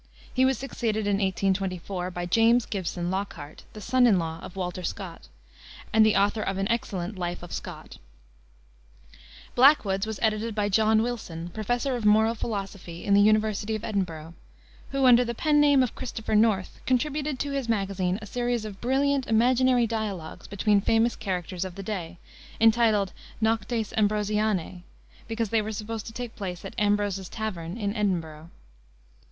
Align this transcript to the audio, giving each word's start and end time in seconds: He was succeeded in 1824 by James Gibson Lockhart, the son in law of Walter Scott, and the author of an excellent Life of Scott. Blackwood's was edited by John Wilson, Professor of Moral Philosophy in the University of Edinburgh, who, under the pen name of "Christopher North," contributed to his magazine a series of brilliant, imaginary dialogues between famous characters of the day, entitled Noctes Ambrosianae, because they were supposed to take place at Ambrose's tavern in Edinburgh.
He 0.33 0.45
was 0.45 0.57
succeeded 0.57 1.05
in 1.05 1.17
1824 1.17 2.09
by 2.09 2.25
James 2.25 2.65
Gibson 2.65 3.11
Lockhart, 3.11 3.65
the 3.73 3.81
son 3.81 4.07
in 4.07 4.17
law 4.17 4.39
of 4.39 4.55
Walter 4.55 4.81
Scott, 4.81 5.27
and 5.93 6.03
the 6.03 6.15
author 6.15 6.41
of 6.41 6.57
an 6.57 6.67
excellent 6.71 7.19
Life 7.19 7.43
of 7.43 7.53
Scott. 7.53 7.99
Blackwood's 9.53 10.07
was 10.07 10.17
edited 10.23 10.55
by 10.55 10.69
John 10.69 11.03
Wilson, 11.03 11.49
Professor 11.49 11.95
of 11.95 12.03
Moral 12.03 12.33
Philosophy 12.33 13.05
in 13.05 13.13
the 13.13 13.21
University 13.21 13.75
of 13.75 13.83
Edinburgh, 13.83 14.33
who, 14.89 15.05
under 15.05 15.23
the 15.23 15.35
pen 15.35 15.61
name 15.61 15.83
of 15.83 15.93
"Christopher 15.93 16.33
North," 16.33 16.81
contributed 16.87 17.37
to 17.37 17.51
his 17.51 17.69
magazine 17.69 18.17
a 18.23 18.25
series 18.25 18.65
of 18.65 18.81
brilliant, 18.81 19.27
imaginary 19.27 19.85
dialogues 19.85 20.47
between 20.47 20.81
famous 20.81 21.15
characters 21.15 21.63
of 21.63 21.75
the 21.75 21.83
day, 21.83 22.17
entitled 22.59 23.13
Noctes 23.39 23.93
Ambrosianae, 23.95 24.81
because 25.27 25.49
they 25.49 25.61
were 25.61 25.71
supposed 25.71 26.07
to 26.07 26.11
take 26.11 26.35
place 26.35 26.65
at 26.65 26.73
Ambrose's 26.79 27.29
tavern 27.29 27.77
in 27.77 27.95
Edinburgh. 27.95 28.49